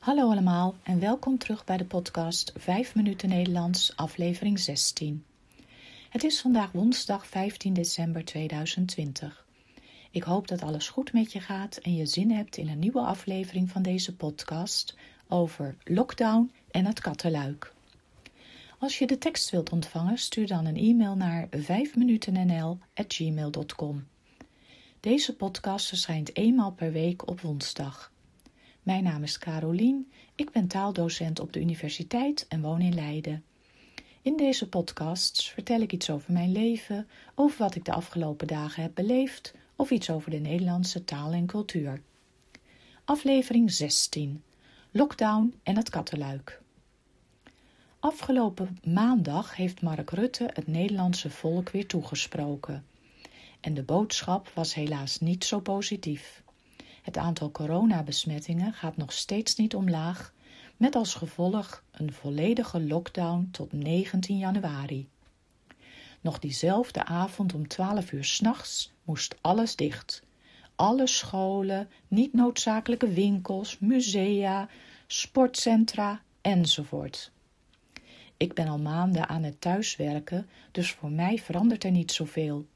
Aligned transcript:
Hallo 0.00 0.30
allemaal 0.30 0.74
en 0.82 1.00
welkom 1.00 1.38
terug 1.38 1.64
bij 1.64 1.76
de 1.76 1.84
podcast 1.84 2.52
5 2.56 2.94
minuten 2.94 3.28
Nederlands, 3.28 3.96
aflevering 3.96 4.58
16. 4.58 5.24
Het 6.08 6.24
is 6.24 6.40
vandaag 6.40 6.72
woensdag 6.72 7.26
15 7.26 7.72
december 7.72 8.24
2020. 8.24 9.46
Ik 10.10 10.22
hoop 10.22 10.48
dat 10.48 10.62
alles 10.62 10.88
goed 10.88 11.12
met 11.12 11.32
je 11.32 11.40
gaat 11.40 11.76
en 11.76 11.94
je 11.94 12.06
zin 12.06 12.30
hebt 12.30 12.56
in 12.56 12.68
een 12.68 12.78
nieuwe 12.78 13.00
aflevering 13.00 13.70
van 13.70 13.82
deze 13.82 14.16
podcast 14.16 14.96
over 15.28 15.76
lockdown 15.84 16.52
en 16.70 16.86
het 16.86 17.00
kattenluik. 17.00 17.72
Als 18.78 18.98
je 18.98 19.06
de 19.06 19.18
tekst 19.18 19.50
wilt 19.50 19.70
ontvangen, 19.70 20.18
stuur 20.18 20.46
dan 20.46 20.66
een 20.66 20.76
e-mail 20.76 21.16
naar 21.16 21.48
5minutennl@gmail.com. 21.56 24.06
Deze 25.00 25.36
podcast 25.36 25.88
verschijnt 25.88 26.36
eenmaal 26.36 26.72
per 26.72 26.92
week 26.92 27.28
op 27.28 27.40
woensdag. 27.40 28.12
Mijn 28.82 29.04
naam 29.04 29.22
is 29.22 29.38
Carolien, 29.38 30.12
ik 30.34 30.50
ben 30.50 30.66
taaldocent 30.66 31.40
op 31.40 31.52
de 31.52 31.60
universiteit 31.60 32.46
en 32.48 32.60
woon 32.60 32.80
in 32.80 32.94
Leiden. 32.94 33.44
In 34.22 34.36
deze 34.36 34.68
podcasts 34.68 35.50
vertel 35.50 35.80
ik 35.80 35.92
iets 35.92 36.10
over 36.10 36.32
mijn 36.32 36.52
leven, 36.52 37.08
over 37.34 37.58
wat 37.58 37.74
ik 37.74 37.84
de 37.84 37.92
afgelopen 37.92 38.46
dagen 38.46 38.82
heb 38.82 38.94
beleefd 38.94 39.54
of 39.76 39.90
iets 39.90 40.10
over 40.10 40.30
de 40.30 40.38
Nederlandse 40.38 41.04
taal 41.04 41.32
en 41.32 41.46
cultuur. 41.46 42.02
Aflevering 43.04 43.72
16: 43.72 44.42
Lockdown 44.90 45.54
en 45.62 45.76
het 45.76 45.90
kattenluik. 45.90 46.62
Afgelopen 47.98 48.78
maandag 48.84 49.56
heeft 49.56 49.82
Mark 49.82 50.10
Rutte 50.10 50.50
het 50.52 50.66
Nederlandse 50.66 51.30
volk 51.30 51.70
weer 51.70 51.86
toegesproken. 51.86 52.84
En 53.60 53.74
de 53.74 53.82
boodschap 53.82 54.48
was 54.54 54.74
helaas 54.74 55.18
niet 55.18 55.44
zo 55.44 55.60
positief. 55.60 56.42
Het 57.02 57.16
aantal 57.16 57.50
coronabesmettingen 57.50 58.72
gaat 58.72 58.96
nog 58.96 59.12
steeds 59.12 59.56
niet 59.56 59.74
omlaag, 59.74 60.32
met 60.76 60.94
als 60.94 61.14
gevolg 61.14 61.82
een 61.90 62.12
volledige 62.12 62.80
lockdown 62.80 63.48
tot 63.52 63.72
19 63.72 64.38
januari. 64.38 65.08
Nog 66.20 66.38
diezelfde 66.38 67.04
avond 67.04 67.54
om 67.54 67.68
12 67.68 68.12
uur 68.12 68.24
s'nachts 68.24 68.92
moest 69.04 69.36
alles 69.40 69.76
dicht. 69.76 70.22
Alle 70.74 71.06
scholen, 71.06 71.88
niet 72.08 72.32
noodzakelijke 72.32 73.08
winkels, 73.12 73.78
musea, 73.78 74.68
sportcentra 75.06 76.20
enzovoort. 76.40 77.30
Ik 78.36 78.54
ben 78.54 78.68
al 78.68 78.78
maanden 78.78 79.28
aan 79.28 79.42
het 79.42 79.60
thuiswerken, 79.60 80.48
dus 80.72 80.92
voor 80.92 81.10
mij 81.10 81.38
verandert 81.38 81.84
er 81.84 81.90
niet 81.90 82.12
zoveel. 82.12 82.66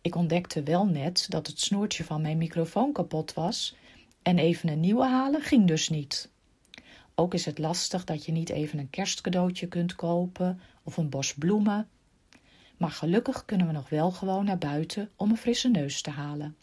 Ik 0.00 0.14
ontdekte 0.14 0.62
wel 0.62 0.86
net 0.86 1.26
dat 1.28 1.46
het 1.46 1.60
snoertje 1.60 2.04
van 2.04 2.22
mijn 2.22 2.38
microfoon 2.38 2.92
kapot 2.92 3.34
was 3.34 3.76
en 4.22 4.38
even 4.38 4.68
een 4.68 4.80
nieuwe 4.80 5.06
halen 5.06 5.42
ging 5.42 5.66
dus 5.66 5.88
niet. 5.88 6.30
Ook 7.14 7.34
is 7.34 7.44
het 7.44 7.58
lastig 7.58 8.04
dat 8.04 8.24
je 8.24 8.32
niet 8.32 8.48
even 8.48 8.78
een 8.78 8.90
kerstcadeautje 8.90 9.66
kunt 9.66 9.94
kopen 9.94 10.60
of 10.82 10.96
een 10.96 11.08
bos 11.08 11.34
bloemen. 11.34 11.88
Maar 12.76 12.90
gelukkig 12.90 13.44
kunnen 13.44 13.66
we 13.66 13.72
nog 13.72 13.88
wel 13.88 14.10
gewoon 14.10 14.44
naar 14.44 14.58
buiten 14.58 15.10
om 15.16 15.30
een 15.30 15.36
frisse 15.36 15.68
neus 15.68 16.02
te 16.02 16.10
halen. 16.10 16.56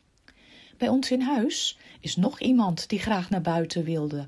Bij 0.78 0.88
ons 0.88 1.12
in 1.12 1.22
huis 1.22 1.78
is 2.00 2.16
nog 2.16 2.40
iemand 2.40 2.90
die 2.90 3.00
graag 3.00 3.30
naar 3.30 3.42
buiten 3.42 3.84
wilde. 3.84 4.28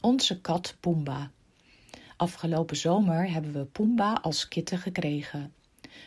Onze 0.00 0.40
kat 0.40 0.76
Pumba. 0.80 1.30
Afgelopen 2.16 2.76
zomer 2.76 3.30
hebben 3.30 3.52
we 3.52 3.64
Pumba 3.64 4.12
als 4.12 4.48
kitten 4.48 4.78
gekregen. 4.78 5.52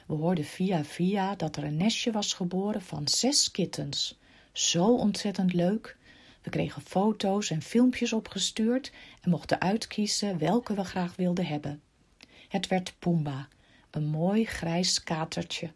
We 0.08 0.14
hoorden 0.14 0.46
via 0.46 0.84
via 0.84 1.36
dat 1.36 1.56
er 1.56 1.64
een 1.64 1.78
nestje 1.78 2.12
was 2.12 2.34
geboren 2.34 2.82
van 2.82 3.08
zes 3.08 3.52
kittens. 3.52 4.20
Zo 4.52 4.96
ontzettend 4.96 5.54
leuk. 5.54 5.98
We 6.42 6.50
kregen 6.50 6.82
foto's 6.82 7.50
en 7.50 7.62
filmpjes 7.62 8.14
opgestuurd 8.14 8.92
en 9.22 9.30
mochten 9.30 9.62
uitkiezen 9.62 10.38
welke 10.38 10.74
we 10.74 10.84
graag 10.84 11.16
wilden 11.16 11.46
hebben. 11.46 11.82
Het 12.48 12.68
werd 12.68 12.96
Pumba, 13.00 13.48
een 13.92 14.06
mooi 14.06 14.46
grijs 14.46 15.04
katertje. 15.04 15.72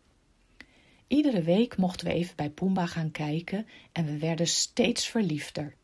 Iedere 1.07 1.41
week 1.41 1.77
mochten 1.77 2.07
we 2.07 2.13
even 2.13 2.35
bij 2.35 2.49
Pumba 2.49 2.85
gaan 2.85 3.11
kijken 3.11 3.67
en 3.91 4.05
we 4.05 4.17
werden 4.17 4.47
steeds 4.47 5.07
verliefder. 5.07 5.75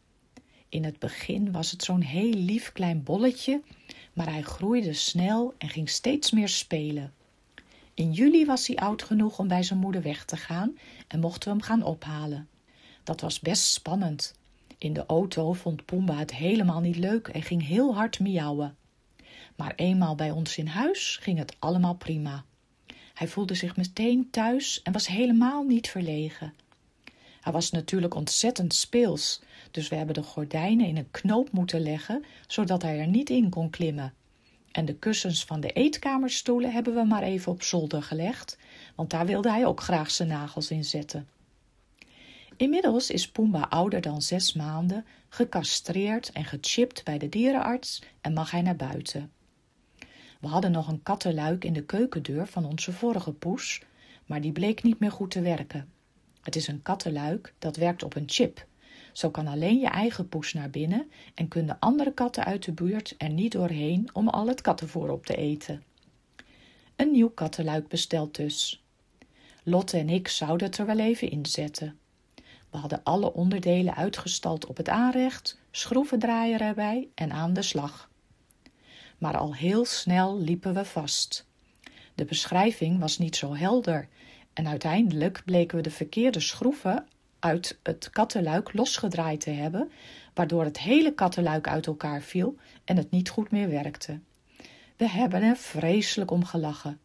In 0.69 0.83
het 0.83 0.99
begin 0.99 1.51
was 1.51 1.71
het 1.71 1.83
zo'n 1.83 2.01
heel 2.01 2.33
lief 2.33 2.71
klein 2.71 3.03
bolletje, 3.03 3.61
maar 4.13 4.29
hij 4.29 4.41
groeide 4.41 4.93
snel 4.93 5.53
en 5.57 5.69
ging 5.69 5.89
steeds 5.89 6.31
meer 6.31 6.49
spelen. 6.49 7.13
In 7.99 8.11
juli 8.11 8.45
was 8.45 8.67
hij 8.67 8.75
oud 8.75 9.03
genoeg 9.03 9.39
om 9.39 9.47
bij 9.47 9.63
zijn 9.63 9.79
moeder 9.79 10.01
weg 10.01 10.25
te 10.25 10.37
gaan 10.37 10.77
en 11.07 11.19
mochten 11.19 11.49
we 11.49 11.55
hem 11.55 11.65
gaan 11.65 11.83
ophalen. 11.83 12.49
Dat 13.03 13.21
was 13.21 13.39
best 13.39 13.63
spannend. 13.63 14.33
In 14.77 14.93
de 14.93 15.05
auto 15.05 15.53
vond 15.53 15.85
Pumba 15.85 16.17
het 16.17 16.35
helemaal 16.35 16.79
niet 16.79 16.95
leuk 16.95 17.27
en 17.27 17.41
ging 17.41 17.67
heel 17.67 17.95
hard 17.95 18.19
miauwen. 18.19 18.75
Maar 19.55 19.73
eenmaal 19.75 20.15
bij 20.15 20.31
ons 20.31 20.57
in 20.57 20.67
huis 20.67 21.17
ging 21.21 21.37
het 21.37 21.55
allemaal 21.59 21.95
prima. 21.95 22.43
Hij 23.13 23.27
voelde 23.27 23.53
zich 23.55 23.75
meteen 23.75 24.29
thuis 24.29 24.81
en 24.81 24.93
was 24.93 25.07
helemaal 25.07 25.63
niet 25.63 25.89
verlegen. 25.89 26.53
Hij 27.41 27.53
was 27.53 27.71
natuurlijk 27.71 28.15
ontzettend 28.15 28.73
speels, 28.73 29.41
dus 29.71 29.87
we 29.87 29.95
hebben 29.95 30.15
de 30.15 30.23
gordijnen 30.23 30.87
in 30.87 30.97
een 30.97 31.11
knoop 31.11 31.51
moeten 31.51 31.81
leggen, 31.81 32.25
zodat 32.47 32.81
hij 32.81 32.99
er 32.99 33.07
niet 33.07 33.29
in 33.29 33.49
kon 33.49 33.69
klimmen. 33.69 34.13
En 34.71 34.85
de 34.85 34.95
kussens 34.95 35.45
van 35.45 35.59
de 35.59 35.71
eetkamerstoelen 35.71 36.71
hebben 36.71 36.93
we 36.93 37.03
maar 37.03 37.23
even 37.23 37.51
op 37.51 37.63
zolder 37.63 38.03
gelegd, 38.03 38.57
want 38.95 39.09
daar 39.09 39.25
wilde 39.25 39.49
hij 39.49 39.65
ook 39.65 39.81
graag 39.81 40.11
zijn 40.11 40.29
nagels 40.29 40.71
in 40.71 40.85
zetten. 40.85 41.27
Inmiddels 42.57 43.09
is 43.09 43.31
Pumba 43.31 43.61
ouder 43.69 44.01
dan 44.01 44.21
zes 44.21 44.53
maanden, 44.53 45.05
gecastreerd 45.29 46.31
en 46.31 46.45
gechipt 46.45 47.03
bij 47.03 47.17
de 47.17 47.29
dierenarts 47.29 48.01
en 48.21 48.33
mag 48.33 48.51
hij 48.51 48.61
naar 48.61 48.75
buiten. 48.75 49.31
We 50.39 50.47
hadden 50.47 50.71
nog 50.71 50.87
een 50.87 51.03
kattenluik 51.03 51.63
in 51.63 51.73
de 51.73 51.85
keukendeur 51.85 52.47
van 52.47 52.65
onze 52.65 52.91
vorige 52.91 53.33
poes, 53.33 53.81
maar 54.25 54.41
die 54.41 54.51
bleek 54.51 54.83
niet 54.83 54.99
meer 54.99 55.11
goed 55.11 55.31
te 55.31 55.41
werken. 55.41 55.91
Het 56.41 56.55
is 56.55 56.67
een 56.67 56.81
kattenluik 56.81 57.53
dat 57.59 57.75
werkt 57.75 58.03
op 58.03 58.15
een 58.15 58.29
chip. 58.29 58.67
Zo 59.19 59.29
kan 59.29 59.47
alleen 59.47 59.79
je 59.79 59.87
eigen 59.87 60.29
poes 60.29 60.53
naar 60.53 60.69
binnen 60.69 61.11
en 61.35 61.47
kunnen 61.47 61.79
andere 61.79 62.13
katten 62.13 62.45
uit 62.45 62.63
de 62.63 62.71
buurt 62.71 63.15
er 63.17 63.29
niet 63.29 63.51
doorheen 63.51 64.09
om 64.13 64.27
al 64.27 64.47
het 64.47 64.61
kattenvoer 64.61 65.11
op 65.11 65.25
te 65.25 65.35
eten. 65.35 65.83
Een 66.95 67.11
nieuw 67.11 67.29
kattenluik 67.29 67.87
besteld 67.87 68.35
dus. 68.35 68.83
Lotte 69.63 69.97
en 69.97 70.09
ik 70.09 70.27
zouden 70.27 70.67
het 70.67 70.77
er 70.77 70.85
wel 70.85 70.99
even 70.99 71.31
inzetten. 71.31 71.99
We 72.69 72.77
hadden 72.77 73.03
alle 73.03 73.33
onderdelen 73.33 73.95
uitgestald 73.95 74.65
op 74.65 74.77
het 74.77 74.89
aanrecht, 74.89 75.59
schroevendraaier 75.71 76.61
erbij 76.61 77.07
en 77.15 77.31
aan 77.31 77.53
de 77.53 77.61
slag. 77.61 78.09
Maar 79.17 79.37
al 79.37 79.55
heel 79.55 79.85
snel 79.85 80.39
liepen 80.39 80.73
we 80.73 80.85
vast. 80.85 81.47
De 82.15 82.25
beschrijving 82.25 82.99
was 82.99 83.17
niet 83.17 83.35
zo 83.35 83.55
helder 83.55 84.07
en 84.53 84.67
uiteindelijk 84.67 85.41
bleken 85.45 85.77
we 85.77 85.83
de 85.83 85.91
verkeerde 85.91 86.39
schroeven 86.39 87.05
uit 87.39 87.79
het 87.83 88.09
kattenluik 88.09 88.73
losgedraaid 88.73 89.41
te 89.41 89.49
hebben, 89.49 89.91
waardoor 90.33 90.63
het 90.63 90.79
hele 90.79 91.13
kattenluik 91.13 91.67
uit 91.67 91.87
elkaar 91.87 92.21
viel 92.21 92.55
en 92.85 92.97
het 92.97 93.11
niet 93.11 93.29
goed 93.29 93.51
meer 93.51 93.69
werkte. 93.69 94.19
We 94.97 95.09
hebben 95.09 95.41
er 95.41 95.55
vreselijk 95.55 96.31
om 96.31 96.45
gelachen. 96.45 96.99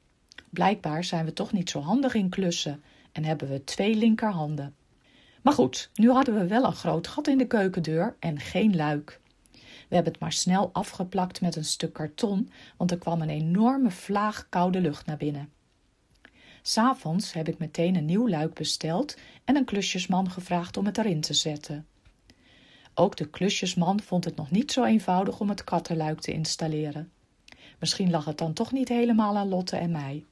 Blijkbaar 0.50 1.04
zijn 1.04 1.24
we 1.24 1.32
toch 1.32 1.52
niet 1.52 1.70
zo 1.70 1.80
handig 1.80 2.14
in 2.14 2.28
klussen 2.28 2.82
en 3.12 3.24
hebben 3.24 3.48
we 3.48 3.64
twee 3.64 3.96
linkerhanden. 3.96 4.74
Maar 5.42 5.52
goed, 5.52 5.90
nu 5.94 6.10
hadden 6.10 6.34
we 6.34 6.46
wel 6.46 6.64
een 6.64 6.72
groot 6.72 7.06
gat 7.06 7.28
in 7.28 7.38
de 7.38 7.46
keukendeur 7.46 8.16
en 8.18 8.40
geen 8.40 8.76
luik. 8.76 9.20
We 9.88 9.94
hebben 9.94 10.12
het 10.12 10.22
maar 10.22 10.32
snel 10.32 10.70
afgeplakt 10.72 11.40
met 11.40 11.56
een 11.56 11.64
stuk 11.64 11.92
karton, 11.92 12.50
want 12.76 12.90
er 12.90 12.98
kwam 12.98 13.22
een 13.22 13.30
enorme 13.30 13.90
vlaag 13.90 14.46
koude 14.48 14.80
lucht 14.80 15.06
naar 15.06 15.16
binnen. 15.16 15.52
S'avonds 16.66 17.32
heb 17.32 17.48
ik 17.48 17.58
meteen 17.58 17.96
een 17.96 18.04
nieuw 18.04 18.28
luik 18.28 18.54
besteld 18.54 19.16
en 19.44 19.56
een 19.56 19.64
klusjesman 19.64 20.30
gevraagd 20.30 20.76
om 20.76 20.86
het 20.86 20.98
erin 20.98 21.20
te 21.20 21.34
zetten. 21.34 21.86
Ook 22.94 23.16
de 23.16 23.28
klusjesman 23.30 24.00
vond 24.00 24.24
het 24.24 24.36
nog 24.36 24.50
niet 24.50 24.72
zo 24.72 24.84
eenvoudig 24.84 25.40
om 25.40 25.48
het 25.48 25.64
kattenluik 25.64 26.20
te 26.20 26.32
installeren. 26.32 27.12
Misschien 27.78 28.10
lag 28.10 28.24
het 28.24 28.38
dan 28.38 28.52
toch 28.52 28.72
niet 28.72 28.88
helemaal 28.88 29.36
aan 29.36 29.48
Lotte 29.48 29.76
en 29.76 29.90
mij. 29.90 30.24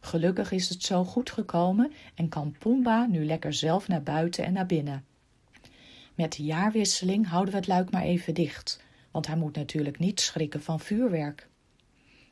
Gelukkig 0.00 0.52
is 0.52 0.68
het 0.68 0.82
zo 0.82 1.04
goed 1.04 1.30
gekomen 1.30 1.92
en 2.14 2.28
kan 2.28 2.56
Pumba 2.58 3.06
nu 3.06 3.24
lekker 3.24 3.52
zelf 3.52 3.88
naar 3.88 4.02
buiten 4.02 4.44
en 4.44 4.52
naar 4.52 4.66
binnen. 4.66 5.04
Met 6.14 6.32
de 6.32 6.42
jaarwisseling 6.42 7.28
houden 7.28 7.52
we 7.52 7.58
het 7.58 7.68
luik 7.68 7.90
maar 7.90 8.02
even 8.02 8.34
dicht, 8.34 8.80
want 9.10 9.26
hij 9.26 9.36
moet 9.36 9.56
natuurlijk 9.56 9.98
niet 9.98 10.20
schrikken 10.20 10.62
van 10.62 10.80
vuurwerk. 10.80 11.48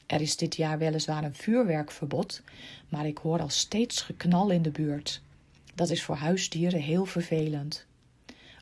Er 0.06 0.20
is 0.20 0.36
dit 0.36 0.56
jaar 0.56 0.78
weliswaar 0.78 1.24
een 1.24 1.34
vuurwerkverbod, 1.34 2.42
maar 2.88 3.06
ik 3.06 3.18
hoor 3.18 3.40
al 3.40 3.48
steeds 3.48 4.00
geknal 4.00 4.50
in 4.50 4.62
de 4.62 4.70
buurt. 4.70 5.22
Dat 5.74 5.90
is 5.90 6.02
voor 6.02 6.16
huisdieren 6.16 6.80
heel 6.80 7.04
vervelend. 7.04 7.86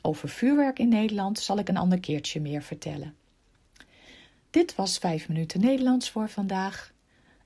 Over 0.03 0.29
vuurwerk 0.29 0.79
in 0.79 0.89
Nederland 0.89 1.39
zal 1.39 1.59
ik 1.59 1.69
een 1.69 1.77
ander 1.77 2.01
keertje 2.01 2.41
meer 2.41 2.63
vertellen. 2.63 3.15
Dit 4.51 4.75
was 4.75 4.99
5 4.99 5.29
minuten 5.29 5.61
Nederlands 5.61 6.11
voor 6.11 6.29
vandaag. 6.29 6.93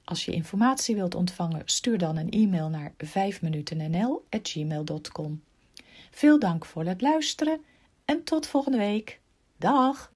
Als 0.04 0.24
je 0.24 0.32
informatie 0.32 0.94
wilt 0.94 1.14
ontvangen, 1.14 1.62
stuur 1.64 1.98
dan 1.98 2.16
een 2.16 2.30
e-mail 2.30 2.68
naar 2.68 2.92
5minutennl@gmail.com. 3.04 5.42
Veel 6.10 6.38
dank 6.38 6.64
voor 6.64 6.84
het 6.84 7.00
luisteren 7.00 7.60
en 8.04 8.24
tot 8.24 8.46
volgende 8.46 8.78
week. 8.78 9.20
Dag! 9.56 10.14